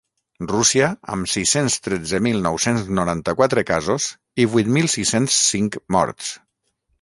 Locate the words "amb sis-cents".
1.15-1.75